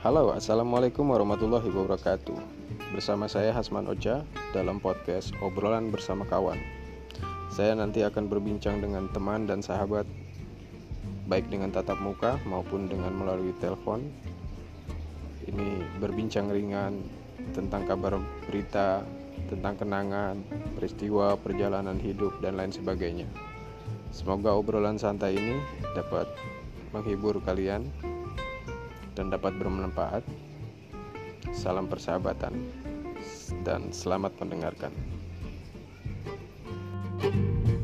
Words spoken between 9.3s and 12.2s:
dan sahabat Baik dengan tatap